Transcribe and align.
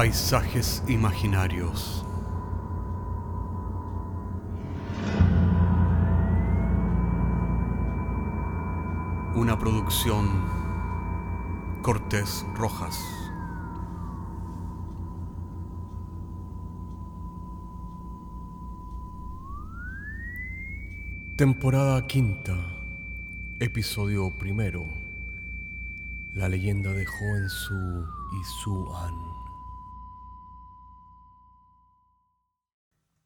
Paisajes 0.00 0.82
imaginarios. 0.88 2.06
Una 9.34 9.58
producción 9.58 10.26
Cortés 11.82 12.46
Rojas. 12.54 12.98
Temporada 21.36 22.06
quinta, 22.06 22.56
episodio 23.58 24.38
primero. 24.38 24.86
La 26.32 26.48
leyenda 26.48 26.90
de 26.94 27.04
Joen 27.04 27.50
Su 27.50 27.74
y 27.74 28.44
Su. 28.62 29.39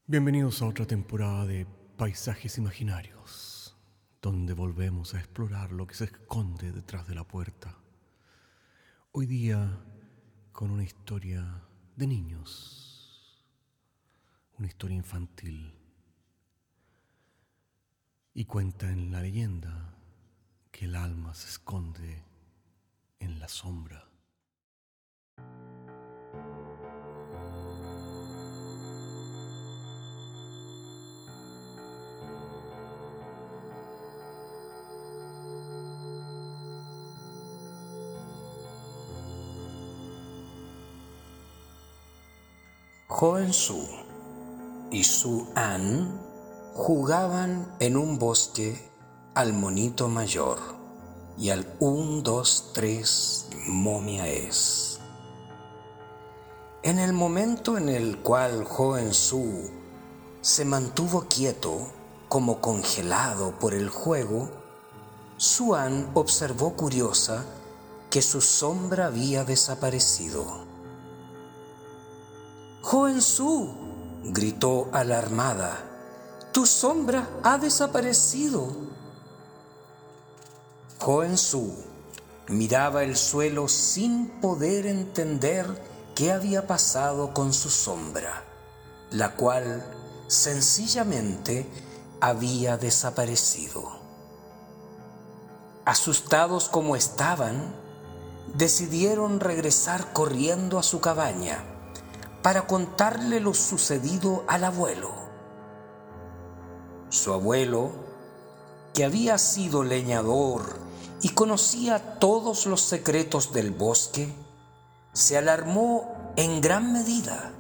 Bienvenidos 0.07 0.61
a 0.61 0.67
otra 0.67 0.87
temporada 0.87 1.47
de 1.47 1.67
Paisajes 1.97 2.59
Imaginarios, 2.59 3.75
donde 4.21 4.53
volvemos 4.53 5.15
a 5.15 5.19
explorar 5.19 5.73
lo 5.73 5.87
que 5.87 5.95
se 5.95 6.05
esconde 6.05 6.73
detrás 6.73 7.09
de 7.09 7.15
la 7.15 7.25
puerta. 7.25 7.79
Hoy 9.13 9.25
día 9.25 9.83
con 10.53 10.71
una 10.71 10.85
historia 10.85 11.63
de 11.97 12.07
niños, 12.07 13.43
una 14.59 14.69
historia 14.69 14.99
infantil. 14.99 15.75
Y 18.35 18.45
cuenta 18.45 18.91
en 18.91 19.11
la 19.11 19.23
leyenda 19.23 19.97
que 20.71 20.85
el 20.85 20.97
alma 20.97 21.33
se 21.33 21.49
esconde 21.49 22.23
en 23.21 23.39
la 23.39 23.49
sombra. 23.49 24.07
Joen 43.27 43.55
Su 43.55 43.89
y 44.91 45.03
Su 45.03 45.47
An 45.55 46.21
jugaban 46.75 47.75
en 47.81 47.97
un 47.97 48.19
bosque 48.19 48.93
al 49.35 49.55
monito 49.55 50.09
mayor 50.09 50.59
y 51.39 51.49
al 51.49 51.67
un, 51.81 52.23
dos, 52.23 52.73
tres 52.75 53.49
momia 53.67 54.29
es. 54.29 55.01
En 56.83 56.99
el 56.99 57.15
momento 57.15 57.79
en 57.79 57.89
el 57.89 58.19
cual 58.19 58.65
Joen 58.65 59.15
Su 59.15 59.71
se 60.43 60.67
mantuvo 60.67 61.23
quieto, 61.23 61.79
como 62.29 62.61
congelado 62.61 63.59
por 63.59 63.73
el 63.73 63.89
juego, 63.89 64.51
Suan 65.39 66.11
observó 66.13 66.75
curiosa 66.75 67.47
que 68.11 68.21
su 68.21 68.43
sombra 68.43 69.07
había 69.07 69.45
desaparecido. 69.45 70.64
Joen 72.97 73.23
Su, 73.23 73.75
gritó 74.23 74.89
alarmada, 74.93 75.79
tu 76.53 76.65
sombra 76.65 77.29
ha 77.43 77.59
desaparecido. 77.59 78.69
Joen 81.01 81.37
Su 81.37 81.75
miraba 82.47 83.03
el 83.03 83.17
suelo 83.17 83.67
sin 83.67 84.29
poder 84.41 84.87
entender 84.87 85.67
qué 86.15 86.31
había 86.31 86.69
pasado 86.69 87.35
con 87.35 87.53
su 87.53 87.69
sombra, 87.69 88.45
la 89.11 89.35
cual 89.35 89.85
sencillamente 90.29 91.69
había 92.21 92.77
desaparecido. 92.77 93.91
Asustados 95.85 96.69
como 96.69 96.95
estaban, 96.95 97.75
decidieron 98.55 99.41
regresar 99.41 100.13
corriendo 100.13 100.79
a 100.79 100.85
su 100.85 101.01
cabaña 101.01 101.74
para 102.45 102.67
contarle 102.67 103.41
lo 103.41 103.55
sucedido 103.55 104.45
al 104.49 104.65
abuelo. 104.65 105.11
Su 107.09 107.33
abuelo, 107.33 107.93
que 108.93 109.07
había 109.07 109.39
sido 109.39 109.83
leñador 109.83 110.79
y 111.23 111.31
conocía 111.31 112.19
todos 112.19 112.67
los 112.67 112.83
secretos 112.83 113.55
del 113.55 113.71
bosque, 113.71 114.31
se 115.15 115.39
alarmó 115.39 116.35
en 116.37 116.61
gran 116.61 116.93
medida 116.93 117.51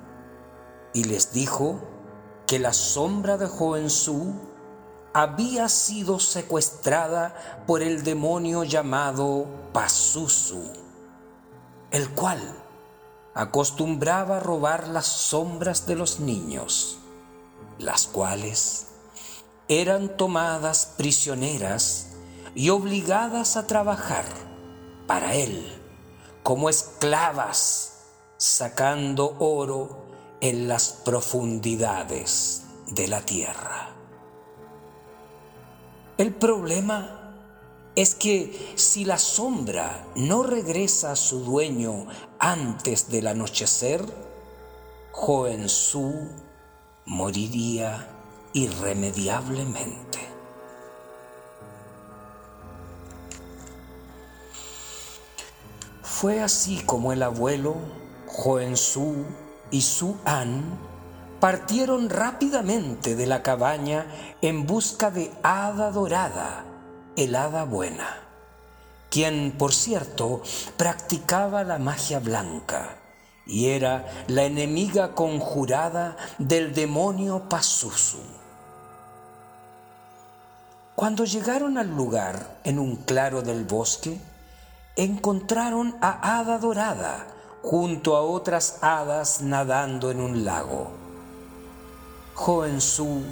y 0.92 1.04
les 1.04 1.32
dijo 1.32 1.80
que 2.46 2.58
la 2.58 2.74
sombra 2.74 3.38
de 3.38 3.46
Joensú 3.46 4.34
había 5.14 5.70
sido 5.70 6.20
secuestrada 6.20 7.62
por 7.66 7.80
el 7.80 8.04
demonio 8.04 8.64
llamado 8.64 9.46
Pazuzu, 9.72 10.62
el 11.90 12.10
cual 12.10 12.63
acostumbraba 13.34 14.36
a 14.36 14.40
robar 14.40 14.88
las 14.88 15.06
sombras 15.06 15.86
de 15.86 15.96
los 15.96 16.20
niños, 16.20 16.98
las 17.78 18.06
cuales 18.06 18.86
eran 19.68 20.16
tomadas 20.16 20.94
prisioneras 20.96 22.12
y 22.54 22.70
obligadas 22.70 23.56
a 23.56 23.66
trabajar 23.66 24.24
para 25.06 25.34
él 25.34 25.80
como 26.42 26.68
esclavas, 26.68 27.92
sacando 28.36 29.36
oro 29.38 30.04
en 30.42 30.68
las 30.68 30.90
profundidades 31.04 32.64
de 32.88 33.08
la 33.08 33.22
tierra. 33.22 33.94
El 36.18 36.34
problema 36.34 37.24
es 37.96 38.14
que 38.14 38.74
si 38.76 39.04
la 39.06 39.18
sombra 39.18 40.06
no 40.16 40.42
regresa 40.42 41.12
a 41.12 41.16
su 41.16 41.40
dueño 41.40 42.06
antes 42.44 43.08
del 43.08 43.26
anochecer, 43.26 44.04
Joensú 45.12 46.28
moriría 47.06 48.06
irremediablemente. 48.52 50.18
Fue 56.02 56.42
así 56.42 56.82
como 56.84 57.14
el 57.14 57.22
abuelo, 57.22 57.76
Joensú 58.26 59.24
y 59.70 59.80
Su 59.80 60.18
An 60.26 60.64
partieron 61.40 62.10
rápidamente 62.10 63.16
de 63.16 63.26
la 63.26 63.42
cabaña 63.42 64.06
en 64.42 64.66
busca 64.66 65.10
de 65.10 65.32
Hada 65.42 65.90
Dorada, 65.90 66.66
el 67.16 67.36
hada 67.36 67.64
buena, 67.64 68.23
quien, 69.14 69.52
por 69.56 69.72
cierto, 69.72 70.42
practicaba 70.76 71.62
la 71.62 71.78
magia 71.78 72.18
blanca 72.18 72.96
y 73.46 73.66
era 73.66 74.24
la 74.26 74.42
enemiga 74.42 75.14
conjurada 75.14 76.16
del 76.38 76.74
demonio 76.74 77.48
Pazuzu. 77.48 78.18
Cuando 80.96 81.24
llegaron 81.24 81.78
al 81.78 81.90
lugar 81.94 82.58
en 82.64 82.80
un 82.80 82.96
claro 82.96 83.42
del 83.42 83.64
bosque, 83.64 84.18
encontraron 84.96 85.94
a 86.00 86.40
Hada 86.40 86.58
Dorada 86.58 87.28
junto 87.62 88.16
a 88.16 88.22
otras 88.22 88.78
hadas 88.80 89.42
nadando 89.42 90.10
en 90.10 90.18
un 90.18 90.44
lago. 90.44 90.90
Joensú 92.34 93.22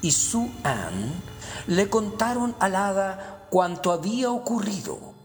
y 0.00 0.10
Su 0.10 0.48
An 0.64 1.22
le 1.66 1.90
contaron 1.90 2.56
al 2.60 2.76
hada 2.76 3.44
cuanto 3.50 3.92
había 3.92 4.30
ocurrido, 4.30 5.17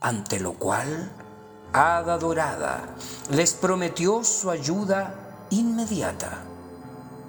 ante 0.00 0.40
lo 0.40 0.54
cual 0.54 1.10
Hada 1.72 2.18
Dorada 2.18 2.94
les 3.30 3.54
prometió 3.54 4.24
su 4.24 4.50
ayuda 4.50 5.46
inmediata 5.50 6.42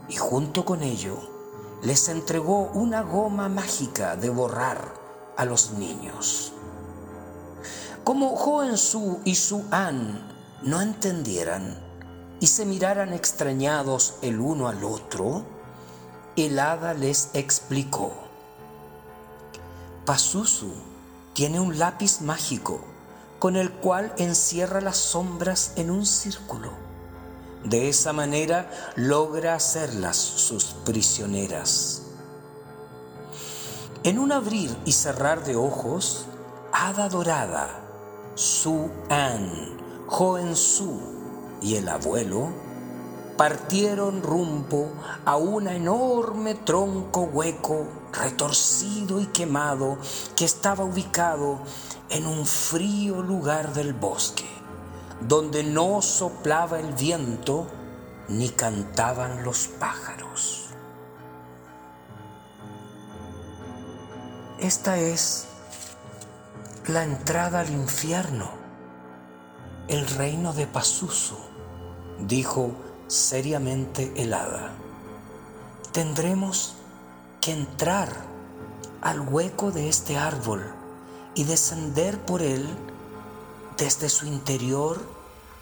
y 0.07 0.15
junto 0.15 0.63
con 0.63 0.83
ello 0.83 1.17
les 1.83 2.09
entregó 2.09 2.69
una 2.73 3.01
goma 3.01 3.49
mágica 3.49 4.15
de 4.15 4.29
borrar 4.29 4.93
a 5.35 5.45
los 5.45 5.71
niños. 5.71 6.53
Como 8.03 8.35
Joensu 8.35 9.19
y 9.25 9.35
Su 9.35 9.65
An 9.71 10.33
no 10.63 10.81
entendieran 10.81 11.77
y 12.39 12.47
se 12.47 12.65
miraran 12.65 13.13
extrañados 13.13 14.15
el 14.21 14.39
uno 14.39 14.67
al 14.67 14.83
otro, 14.83 15.43
el 16.35 16.59
hada 16.59 16.93
les 16.93 17.31
explicó. 17.33 18.13
Pazuzu 20.05 20.71
tiene 21.37 21.59
un 21.59 21.77
lápiz 21.77 22.21
mágico 22.21 22.81
con 23.37 23.57
el 23.57 23.71
cual 23.71 24.11
encierra 24.17 24.81
las 24.81 24.97
sombras 24.97 25.73
en 25.75 25.91
un 25.91 26.03
círculo. 26.03 26.71
De 27.63 27.89
esa 27.89 28.11
manera 28.11 28.71
logra 28.95 29.53
hacerlas 29.53 30.17
sus 30.17 30.63
prisioneras. 30.83 32.01
En 34.01 34.17
un 34.17 34.31
abrir 34.31 34.75
y 34.83 34.93
cerrar 34.93 35.43
de 35.43 35.55
ojos, 35.55 36.25
Hada 36.71 37.07
Dorada, 37.07 37.81
Su 38.33 38.89
An, 39.11 39.77
Joen 40.07 40.55
Su 40.55 40.99
y 41.61 41.75
el 41.75 41.87
abuelo 41.87 42.49
partieron 43.37 44.23
rumbo 44.23 44.91
a 45.23 45.37
un 45.37 45.67
enorme 45.67 46.55
tronco 46.55 47.21
hueco, 47.21 47.87
retorcido 48.11 49.21
y 49.21 49.27
quemado, 49.27 49.97
que 50.35 50.43
estaba 50.43 50.83
ubicado 50.83 51.59
en 52.09 52.25
un 52.25 52.45
frío 52.45 53.21
lugar 53.21 53.73
del 53.73 53.93
bosque, 53.93 54.47
donde 55.21 55.63
no 55.63 56.01
soplaba 56.01 56.79
el 56.79 56.93
viento 56.93 57.67
ni 58.27 58.49
cantaban 58.49 59.43
los 59.43 59.67
pájaros. 59.67 60.65
Esta 64.59 64.97
es 64.97 65.45
la 66.87 67.03
entrada 67.03 67.59
al 67.59 67.69
infierno, 67.69 68.49
el 69.87 70.07
reino 70.07 70.53
de 70.53 70.65
Pasuso, 70.65 71.37
dijo 72.19 72.71
seriamente 73.07 74.13
el 74.15 74.33
hada. 74.33 74.73
Tendremos 75.91 76.75
que 77.41 77.51
entrar 77.51 78.09
al 79.01 79.21
hueco 79.21 79.71
de 79.71 79.89
este 79.89 80.17
árbol 80.17 80.65
y 81.35 81.43
descender 81.43 82.19
por 82.19 82.41
él 82.41 82.67
desde 83.77 84.09
su 84.09 84.25
interior 84.25 84.99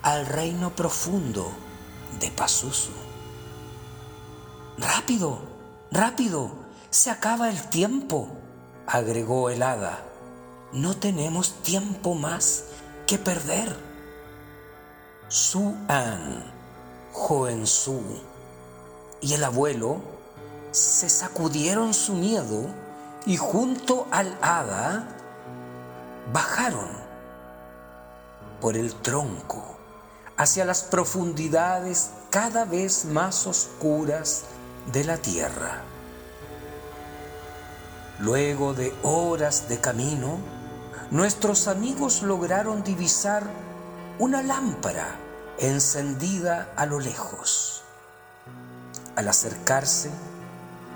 al 0.01 0.25
reino 0.25 0.71
profundo 0.71 1.51
de 2.19 2.31
Pasusu. 2.31 2.91
Rápido, 4.77 5.39
rápido, 5.91 6.51
se 6.89 7.11
acaba 7.11 7.49
el 7.49 7.69
tiempo, 7.69 8.29
agregó 8.87 9.49
el 9.49 9.63
hada. 9.63 10.03
No 10.71 10.95
tenemos 10.95 11.61
tiempo 11.61 12.13
más 12.13 12.65
que 13.07 13.17
perder. 13.17 13.75
Su 15.27 15.75
An, 15.87 16.54
Su 17.65 18.01
y 19.21 19.33
el 19.33 19.43
abuelo 19.43 19.99
se 20.71 21.09
sacudieron 21.09 21.93
su 21.93 22.13
miedo 22.13 22.67
y 23.25 23.37
junto 23.37 24.05
al 24.11 24.37
hada 24.41 25.07
bajaron 26.31 26.89
por 28.61 28.77
el 28.77 28.93
tronco 28.93 29.63
hacia 30.37 30.65
las 30.65 30.83
profundidades 30.83 32.11
cada 32.29 32.65
vez 32.65 33.05
más 33.05 33.47
oscuras 33.47 34.43
de 34.91 35.05
la 35.05 35.17
tierra. 35.17 35.81
Luego 38.19 38.73
de 38.73 38.93
horas 39.01 39.67
de 39.67 39.79
camino, 39.79 40.37
nuestros 41.09 41.67
amigos 41.67 42.21
lograron 42.21 42.83
divisar 42.83 43.43
una 44.19 44.43
lámpara 44.43 45.24
encendida 45.59 46.73
a 46.75 46.85
lo 46.85 46.99
lejos. 46.99 47.83
Al 49.15 49.27
acercarse, 49.27 50.09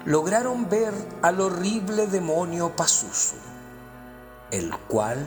lograron 0.05 0.69
ver 0.69 0.93
al 1.21 1.39
horrible 1.41 2.07
demonio 2.07 2.75
Pazuzu, 2.75 3.35
el 4.51 4.75
cual 4.87 5.25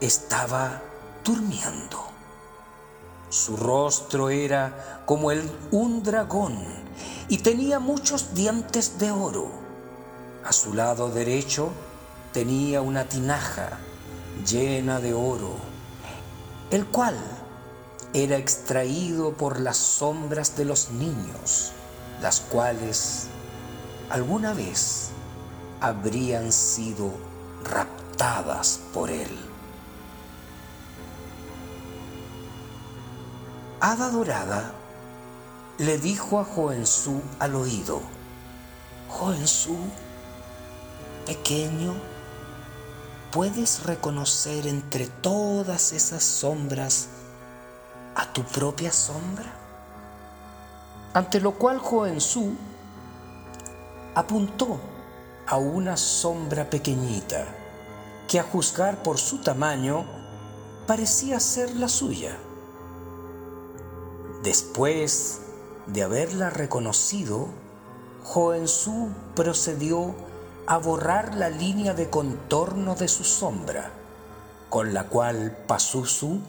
estaba 0.00 0.80
durmiendo. 1.24 2.06
Su 3.30 3.56
rostro 3.56 4.30
era 4.30 5.02
como 5.04 5.30
el 5.30 5.50
un 5.70 6.02
dragón 6.02 6.58
y 7.28 7.38
tenía 7.38 7.78
muchos 7.78 8.34
dientes 8.34 8.98
de 8.98 9.10
oro. 9.10 9.50
A 10.44 10.52
su 10.52 10.72
lado 10.72 11.10
derecho 11.10 11.70
tenía 12.32 12.80
una 12.80 13.04
tinaja 13.04 13.78
llena 14.46 15.00
de 15.00 15.12
oro, 15.12 15.56
el 16.70 16.86
cual 16.86 17.16
era 18.14 18.36
extraído 18.36 19.32
por 19.34 19.60
las 19.60 19.76
sombras 19.76 20.56
de 20.56 20.64
los 20.64 20.90
niños, 20.90 21.72
las 22.22 22.40
cuales 22.40 23.26
alguna 24.10 24.54
vez 24.54 25.10
habrían 25.80 26.50
sido 26.52 27.12
raptadas 27.64 28.80
por 28.94 29.10
él. 29.10 29.28
Hada 33.80 34.10
Dorada 34.10 34.72
le 35.76 35.98
dijo 35.98 36.40
a 36.40 36.44
Joensú 36.44 37.20
al 37.38 37.54
oído, 37.54 38.00
Joensú, 39.08 39.76
pequeño, 41.26 41.94
¿puedes 43.30 43.84
reconocer 43.84 44.66
entre 44.66 45.06
todas 45.06 45.92
esas 45.92 46.24
sombras 46.24 47.08
a 48.18 48.32
tu 48.32 48.42
propia 48.42 48.92
sombra? 48.92 49.46
Ante 51.14 51.40
lo 51.40 51.52
cual 51.52 51.78
Joensú 51.78 52.52
apuntó 54.14 54.80
a 55.46 55.56
una 55.56 55.96
sombra 55.96 56.68
pequeñita 56.68 57.46
que 58.26 58.40
a 58.40 58.42
juzgar 58.42 59.02
por 59.04 59.18
su 59.18 59.38
tamaño 59.38 60.04
parecía 60.86 61.38
ser 61.38 61.76
la 61.76 61.88
suya. 61.88 62.36
Después 64.42 65.40
de 65.86 66.02
haberla 66.02 66.50
reconocido, 66.50 67.48
Joensú 68.24 69.10
procedió 69.36 70.14
a 70.66 70.76
borrar 70.76 71.36
la 71.36 71.50
línea 71.50 71.94
de 71.94 72.10
contorno 72.10 72.96
de 72.96 73.06
su 73.06 73.22
sombra, 73.22 73.90
con 74.68 74.92
la 74.92 75.04
cual 75.04 75.56
Pazuzu 75.66 76.40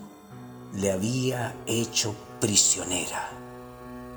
le 0.74 0.92
había 0.92 1.56
hecho 1.66 2.16
prisionera. 2.40 3.30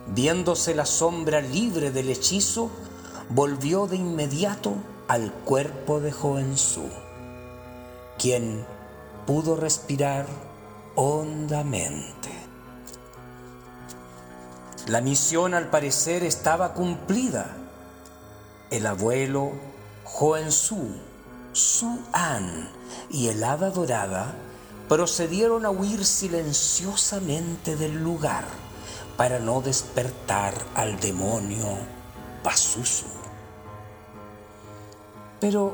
Viéndose 0.08 0.74
la 0.74 0.86
sombra 0.86 1.40
libre 1.40 1.90
del 1.90 2.10
hechizo, 2.10 2.70
volvió 3.28 3.86
de 3.86 3.96
inmediato 3.96 4.74
al 5.08 5.32
cuerpo 5.32 6.00
de 6.00 6.12
Joensú, 6.12 6.88
quien 8.18 8.64
pudo 9.26 9.56
respirar 9.56 10.26
hondamente. 10.94 12.30
La 14.88 15.00
misión 15.00 15.54
al 15.54 15.70
parecer 15.70 16.24
estaba 16.24 16.74
cumplida. 16.74 17.56
El 18.70 18.86
abuelo 18.86 19.52
Joensú, 20.02 20.96
Su 21.52 22.00
An 22.12 22.68
y 23.08 23.28
el 23.28 23.44
hada 23.44 23.70
dorada 23.70 24.34
procedieron 24.92 25.64
a 25.64 25.70
huir 25.70 26.04
silenciosamente 26.04 27.76
del 27.76 28.04
lugar 28.04 28.44
para 29.16 29.38
no 29.38 29.62
despertar 29.62 30.52
al 30.74 31.00
demonio 31.00 31.78
Pazuzu. 32.42 33.06
Pero 35.40 35.72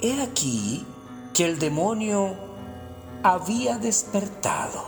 he 0.00 0.20
aquí 0.20 0.84
que 1.32 1.44
el 1.44 1.60
demonio 1.60 2.34
había 3.22 3.78
despertado 3.78 4.82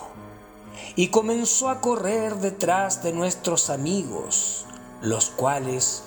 y 0.96 1.10
comenzó 1.10 1.68
a 1.68 1.80
correr 1.80 2.34
detrás 2.38 3.04
de 3.04 3.12
nuestros 3.12 3.70
amigos, 3.70 4.66
los 5.02 5.30
cuales 5.30 6.02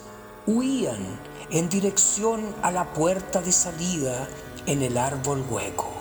huían 0.46 1.22
en 1.52 1.70
dirección 1.70 2.54
a 2.64 2.72
la 2.72 2.94
puerta 2.94 3.40
de 3.40 3.54
salida 3.54 4.28
en 4.66 4.82
el 4.82 4.98
árbol 4.98 5.46
hueco. 5.50 5.99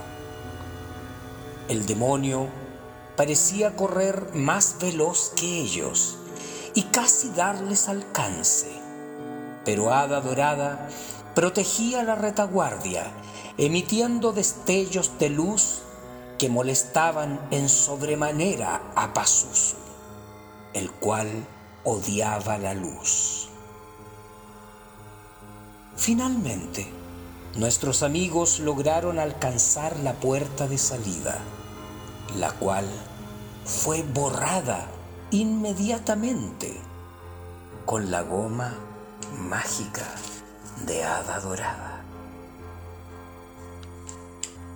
El 1.69 1.85
demonio 1.85 2.49
parecía 3.15 3.77
correr 3.77 4.31
más 4.33 4.77
veloz 4.81 5.33
que 5.37 5.61
ellos 5.61 6.17
y 6.75 6.85
casi 6.85 7.29
darles 7.31 7.89
alcance, 7.89 8.71
pero 9.67 9.93
Hada 9.93 10.23
Dorada 10.23 10.89
protegía 11.35 12.03
la 12.05 12.15
retaguardia, 12.15 13.13
emitiendo 13.59 14.33
destellos 14.33 15.19
de 15.19 15.29
luz 15.29 15.81
que 16.39 16.49
molestaban 16.49 17.39
en 17.51 17.69
sobremanera 17.69 18.81
a 18.95 19.13
Pazuzu, 19.13 19.77
el 20.73 20.91
cual 20.91 21.29
odiaba 21.85 22.57
la 22.57 22.73
luz. 22.73 23.51
Finalmente, 25.97 26.91
nuestros 27.57 28.03
amigos 28.03 28.61
lograron 28.61 29.19
alcanzar 29.19 29.99
la 29.99 30.15
puerta 30.15 30.69
de 30.69 30.79
salida, 30.79 31.39
la 32.37 32.52
cual 32.52 32.87
fue 33.64 34.02
borrada 34.02 34.87
inmediatamente 35.30 36.80
con 37.85 38.11
la 38.11 38.23
goma 38.23 38.75
mágica 39.49 40.06
de 40.87 41.04
hada 41.04 41.40
dorada. 41.40 42.04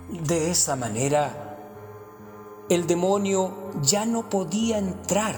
De 0.09 0.51
esa 0.51 0.75
manera, 0.75 1.57
el 2.69 2.87
demonio 2.87 3.71
ya 3.81 4.05
no 4.05 4.29
podía 4.29 4.77
entrar 4.77 5.35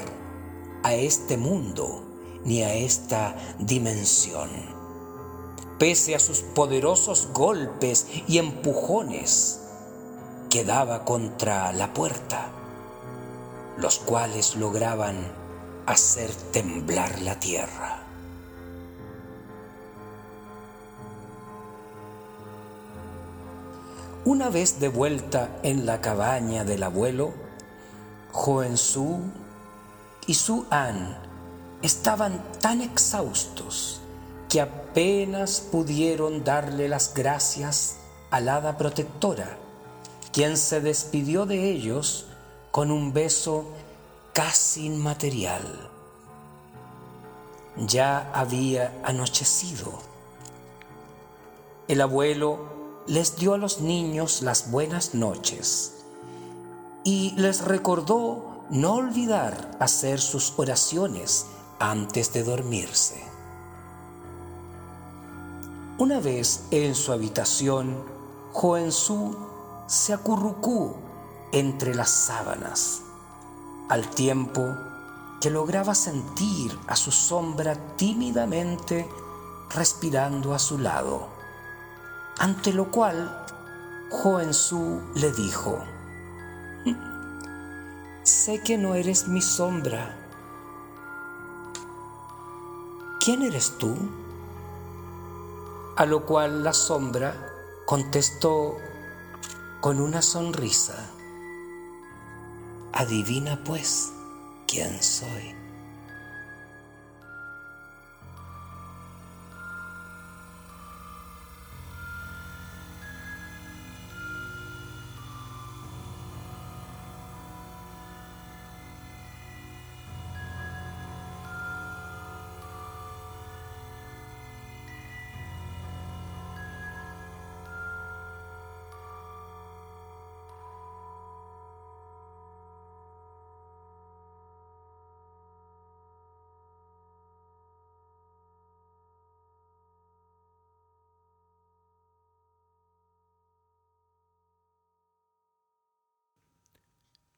a 0.83 0.93
este 0.93 1.37
mundo 1.37 2.03
ni 2.43 2.61
a 2.61 2.73
esta 2.73 3.35
dimensión, 3.59 4.49
pese 5.79 6.15
a 6.15 6.19
sus 6.19 6.41
poderosos 6.41 7.29
golpes 7.33 8.07
y 8.27 8.37
empujones 8.37 9.64
que 10.55 10.63
daba 10.63 11.03
contra 11.03 11.73
la 11.73 11.93
puerta. 11.93 12.47
los 13.77 13.99
cuales 13.99 14.55
lograban 14.55 15.17
hacer 15.85 16.31
temblar 16.53 17.21
la 17.23 17.37
tierra. 17.41 17.99
Una 24.23 24.49
vez 24.49 24.79
de 24.79 24.87
vuelta 24.87 25.59
en 25.61 25.85
la 25.85 25.99
cabaña 25.99 26.63
del 26.63 26.83
abuelo, 26.83 27.33
Joensú 28.31 29.23
y 30.25 30.35
Su 30.35 30.67
An 30.69 31.17
estaban 31.81 32.41
tan 32.61 32.79
exhaustos 32.79 33.99
que 34.47 34.61
apenas 34.61 35.59
pudieron 35.59 36.45
darle 36.45 36.87
las 36.87 37.13
gracias 37.13 37.97
al 38.31 38.47
hada 38.47 38.77
protectora, 38.77 39.64
quien 40.35 40.57
se 40.57 40.81
despidió 40.81 41.45
de 41.45 41.71
ellos 41.71 42.25
con 42.71 42.91
un 42.91 43.13
beso 43.13 43.69
casi 44.33 44.85
inmaterial. 44.87 45.63
Ya 47.77 48.31
había 48.33 48.99
anochecido. 49.05 49.93
El 51.87 52.01
abuelo 52.01 52.59
les 53.07 53.37
dio 53.37 53.53
a 53.53 53.57
los 53.57 53.79
niños 53.79 54.41
las 54.41 54.71
buenas 54.71 55.13
noches 55.13 56.03
y 57.05 57.31
les 57.37 57.63
recordó 57.63 58.65
no 58.69 58.95
olvidar 58.95 59.77
hacer 59.79 60.19
sus 60.19 60.51
oraciones 60.57 61.45
antes 61.79 62.33
de 62.33 62.43
dormirse. 62.43 63.23
Una 65.97 66.19
vez 66.19 66.65
en 66.71 66.93
su 66.93 67.13
habitación, 67.13 68.03
Joensú 68.51 69.54
se 69.87 70.13
acurrucó 70.13 70.97
entre 71.51 71.93
las 71.95 72.09
sábanas, 72.09 73.01
al 73.89 74.09
tiempo 74.09 74.75
que 75.39 75.49
lograba 75.49 75.93
sentir 75.93 76.77
a 76.87 76.95
su 76.95 77.11
sombra 77.11 77.75
tímidamente 77.95 79.07
respirando 79.69 80.53
a 80.53 80.59
su 80.59 80.77
lado, 80.77 81.27
ante 82.39 82.73
lo 82.73 82.91
cual 82.91 83.45
Joensú 84.09 85.01
le 85.15 85.31
dijo, 85.31 85.79
Sé 88.23 88.59
que 88.61 88.77
no 88.77 88.95
eres 88.95 89.27
mi 89.27 89.39
sombra. 89.39 90.17
¿Quién 93.23 93.43
eres 93.43 93.77
tú? 93.77 93.95
A 95.95 96.07
lo 96.07 96.25
cual 96.25 96.63
la 96.63 96.73
sombra 96.73 97.35
contestó 97.85 98.77
con 99.85 100.01
una 100.01 100.23
sonrisa. 100.23 100.95
Adivina 102.91 103.63
pues 103.63 104.11
quién 104.67 105.03
soy. 105.03 105.64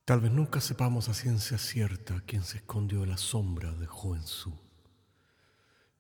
Tal 0.08 0.22
vez 0.22 0.32
nunca 0.32 0.62
sepamos 0.62 1.10
a 1.10 1.14
ciencia 1.14 1.58
cierta 1.58 2.22
quién 2.26 2.42
se 2.42 2.60
escondió 2.60 3.04
en 3.04 3.10
la 3.10 3.18
sombra 3.18 3.74
de 3.74 3.88
Joensú, 3.88 4.58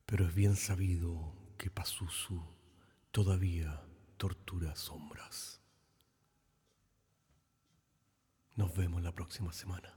pero 0.06 0.26
es 0.26 0.34
bien 0.34 0.56
sabido 0.56 1.34
que 1.58 1.70
Pazuzu 1.70 2.42
todavía 3.12 3.84
tortura 4.16 4.78
sombras. 4.78 5.60
Nos 8.56 8.74
vemos 8.78 9.04
la 9.04 9.12
próxima 9.12 9.52
semana. 9.52 9.97